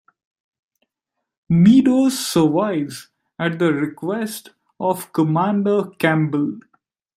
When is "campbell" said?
5.99-6.57